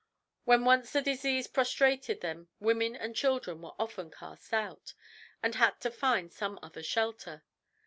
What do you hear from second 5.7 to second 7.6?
to find some other shelter.